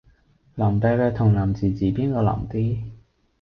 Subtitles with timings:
[0.03, 0.07] 腍啤
[0.97, 2.81] 啤同腍滋滋邊個腍啲？